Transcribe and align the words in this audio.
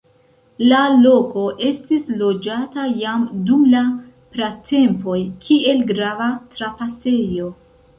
La 0.69 0.77
loko 1.01 1.43
estis 1.67 2.07
loĝata 2.23 2.87
jam 3.03 3.29
dum 3.51 3.69
la 3.77 3.85
pratempoj, 4.35 5.19
kiel 5.47 5.89
grava 5.95 6.33
trapasejo. 6.59 7.59